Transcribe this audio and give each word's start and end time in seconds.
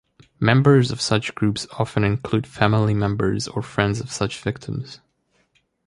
Members 0.39 0.89
of 0.89 0.99
such 0.99 1.35
groups 1.35 1.67
often 1.77 2.03
include 2.03 2.47
family 2.47 2.95
members 2.95 3.47
or 3.47 3.61
friends 3.61 3.99
of 3.99 4.11
such 4.11 4.41
victims. 4.41 4.99